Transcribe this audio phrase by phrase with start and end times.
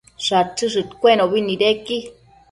[0.25, 1.97] Shachëshëdcuenobi nidequi